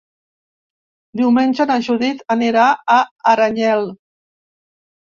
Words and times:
Diumenge 1.21 1.69
na 1.73 1.77
Judit 1.89 2.25
anirà 2.39 2.65
a 2.97 2.99
Aranyel. 3.37 3.89